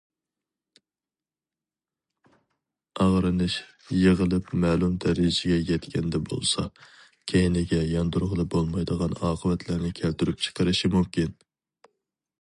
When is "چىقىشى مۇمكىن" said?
10.47-11.37